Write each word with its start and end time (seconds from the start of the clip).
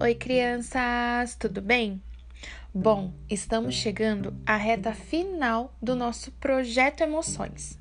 Oi, 0.00 0.12
crianças, 0.12 1.36
tudo 1.36 1.62
bem? 1.62 2.02
Bom, 2.74 3.12
estamos 3.30 3.76
chegando 3.76 4.34
à 4.44 4.56
reta 4.56 4.92
final 4.92 5.72
do 5.80 5.94
nosso 5.94 6.32
projeto 6.32 7.02
Emoções. 7.02 7.78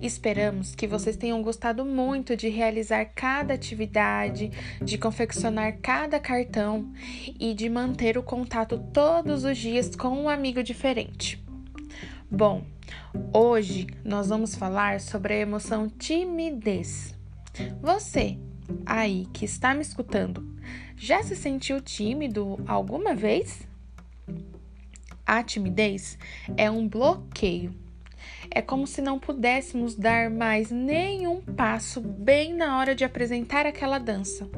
Esperamos 0.00 0.76
que 0.76 0.86
vocês 0.86 1.16
tenham 1.16 1.42
gostado 1.42 1.84
muito 1.84 2.36
de 2.36 2.48
realizar 2.48 3.04
cada 3.06 3.54
atividade, 3.54 4.52
de 4.80 4.96
confeccionar 4.96 5.78
cada 5.82 6.20
cartão 6.20 6.92
e 7.38 7.52
de 7.52 7.68
manter 7.68 8.16
o 8.16 8.22
contato 8.22 8.78
todos 8.92 9.42
os 9.42 9.58
dias 9.58 9.96
com 9.96 10.10
um 10.10 10.28
amigo 10.28 10.62
diferente. 10.62 11.44
Bom, 12.30 12.64
hoje 13.34 13.88
nós 14.04 14.28
vamos 14.28 14.54
falar 14.54 15.00
sobre 15.00 15.34
a 15.34 15.38
emoção 15.38 15.88
timidez. 15.88 17.12
Você 17.82 18.38
aí 18.84 19.26
que 19.32 19.44
está 19.44 19.74
me 19.74 19.82
escutando, 19.82 20.56
já 20.96 21.22
se 21.22 21.36
sentiu 21.36 21.80
tímido 21.80 22.58
alguma 22.66 23.14
vez? 23.14 23.66
A 25.24 25.42
timidez 25.42 26.18
é 26.56 26.70
um 26.70 26.88
bloqueio. 26.88 27.74
É 28.50 28.62
como 28.62 28.86
se 28.86 29.02
não 29.02 29.18
pudéssemos 29.18 29.94
dar 29.94 30.30
mais 30.30 30.70
nenhum 30.70 31.40
passo 31.40 32.00
bem 32.00 32.54
na 32.54 32.78
hora 32.78 32.94
de 32.94 33.04
apresentar 33.04 33.66
aquela 33.66 33.98
dança. 33.98 34.48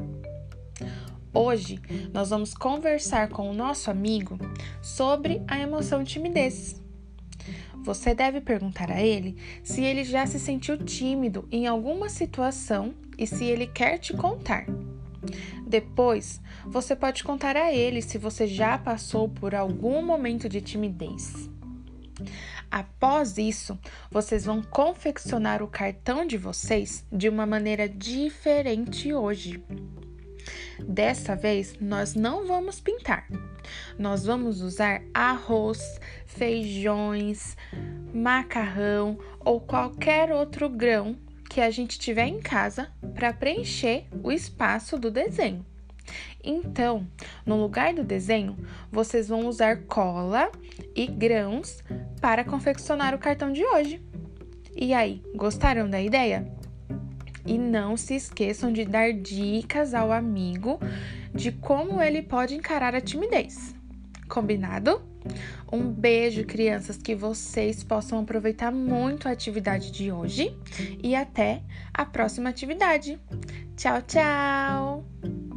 Hoje 1.33 1.79
nós 2.13 2.29
vamos 2.29 2.53
conversar 2.53 3.29
com 3.29 3.49
o 3.49 3.53
nosso 3.53 3.91
amigo 3.91 4.37
sobre 4.81 5.41
a 5.47 5.59
emoção 5.59 6.03
timidez. 6.03 6.81
Você 7.83 8.13
deve 8.13 8.41
perguntar 8.41 8.91
a 8.91 9.01
ele 9.01 9.37
se 9.63 9.83
ele 9.83 10.03
já 10.03 10.25
se 10.25 10.39
sentiu 10.39 10.77
tímido 10.77 11.47
em 11.51 11.67
alguma 11.67 12.09
situação 12.09 12.93
e 13.17 13.25
se 13.25 13.45
ele 13.45 13.67
quer 13.67 13.97
te 13.97 14.13
contar. 14.13 14.65
Depois, 15.67 16.41
você 16.65 16.95
pode 16.95 17.23
contar 17.23 17.55
a 17.55 17.73
ele 17.73 18.01
se 18.01 18.17
você 18.17 18.47
já 18.47 18.77
passou 18.77 19.29
por 19.29 19.53
algum 19.53 20.03
momento 20.03 20.49
de 20.49 20.61
timidez. 20.61 21.49
Após 22.71 23.37
isso, 23.37 23.77
vocês 24.11 24.45
vão 24.45 24.61
confeccionar 24.61 25.63
o 25.63 25.67
cartão 25.67 26.25
de 26.25 26.37
vocês 26.37 27.05
de 27.11 27.29
uma 27.29 27.45
maneira 27.45 27.87
diferente 27.87 29.13
hoje. 29.13 29.63
Dessa 30.79 31.35
vez, 31.35 31.75
nós 31.79 32.15
não 32.15 32.45
vamos 32.45 32.79
pintar. 32.79 33.27
Nós 33.97 34.25
vamos 34.25 34.61
usar 34.61 35.01
arroz, 35.13 35.99
feijões, 36.25 37.55
macarrão 38.13 39.17
ou 39.39 39.59
qualquer 39.59 40.31
outro 40.31 40.69
grão 40.69 41.17
que 41.49 41.61
a 41.61 41.69
gente 41.69 41.97
tiver 41.97 42.27
em 42.27 42.39
casa 42.39 42.91
para 43.15 43.33
preencher 43.33 44.05
o 44.23 44.31
espaço 44.31 44.97
do 44.97 45.09
desenho. 45.09 45.65
Então, 46.43 47.05
no 47.45 47.59
lugar 47.59 47.93
do 47.93 48.03
desenho, 48.03 48.57
vocês 48.91 49.27
vão 49.27 49.47
usar 49.47 49.83
cola 49.83 50.51
e 50.95 51.05
grãos 51.05 51.83
para 52.21 52.43
confeccionar 52.43 53.13
o 53.13 53.19
cartão 53.19 53.51
de 53.51 53.63
hoje. 53.65 54.01
E 54.75 54.93
aí, 54.93 55.21
gostaram 55.35 55.89
da 55.89 56.01
ideia? 56.01 56.47
E 57.45 57.57
não 57.57 57.97
se 57.97 58.15
esqueçam 58.15 58.71
de 58.71 58.85
dar 58.85 59.13
dicas 59.13 59.93
ao 59.93 60.11
amigo 60.11 60.79
de 61.33 61.51
como 61.51 62.01
ele 62.01 62.21
pode 62.21 62.55
encarar 62.55 62.95
a 62.95 63.01
timidez. 63.01 63.75
Combinado? 64.27 65.01
Um 65.71 65.91
beijo, 65.91 66.45
crianças, 66.45 66.97
que 66.97 67.15
vocês 67.15 67.83
possam 67.83 68.19
aproveitar 68.19 68.71
muito 68.71 69.27
a 69.27 69.31
atividade 69.31 69.91
de 69.91 70.11
hoje 70.11 70.55
e 71.03 71.15
até 71.15 71.61
a 71.93 72.05
próxima 72.05 72.49
atividade. 72.49 73.19
Tchau, 73.75 74.01
tchau! 74.01 75.48